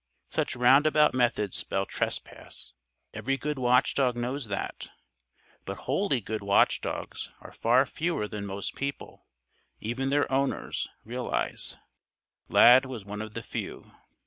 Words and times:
Such 0.31 0.55
roundabout 0.55 1.13
methods 1.13 1.57
spell 1.57 1.85
Trespass. 1.85 2.73
Every 3.13 3.37
good 3.37 3.59
watchdog 3.59 4.15
knows 4.17 4.45
that. 4.47 4.89
But 5.63 5.81
wholly 5.85 6.21
good 6.21 6.41
watchdogs 6.41 7.31
are 7.39 7.51
far 7.51 7.85
fewer 7.85 8.27
than 8.27 8.47
most 8.47 8.73
people 8.73 9.27
even 9.79 10.09
their 10.09 10.25
owners 10.31 10.87
realize. 11.05 11.77
Lad 12.49 12.87
was 12.87 13.05
one 13.05 13.21
of 13.21 13.35
the 13.35 13.43
few. 13.43 13.91